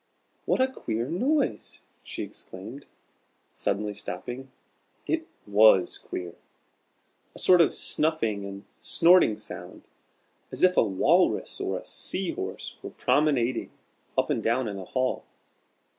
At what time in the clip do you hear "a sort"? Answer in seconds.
7.35-7.61